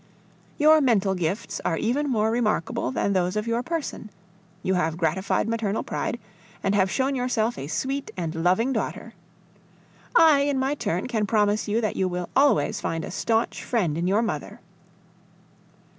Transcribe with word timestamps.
Your 0.57 0.81
mental 0.81 1.13
gifts 1.13 1.61
are 1.63 1.77
even 1.77 2.09
more 2.09 2.31
remarkable 2.31 2.89
than 2.89 3.13
those 3.13 3.35
of 3.35 3.45
your 3.45 3.61
person; 3.61 4.09
you 4.63 4.73
have 4.73 4.97
gratified 4.97 5.47
maternal 5.47 5.83
pride, 5.83 6.17
and 6.63 6.73
have 6.73 6.89
shown 6.89 7.13
yourself 7.13 7.55
a 7.55 7.67
sweet 7.67 8.09
and 8.17 8.33
loving 8.33 8.73
daughter. 8.73 9.13
I, 10.15 10.39
in 10.39 10.57
my 10.57 10.73
turn, 10.73 11.05
can 11.05 11.27
promise 11.27 11.67
you 11.67 11.81
that 11.81 11.95
you 11.97 12.07
will 12.07 12.29
always 12.35 12.81
find 12.81 13.05
a 13.05 13.11
staunch 13.11 13.63
friend 13.63 13.95
in 13.95 14.07
your 14.07 14.23
mother. 14.23 14.59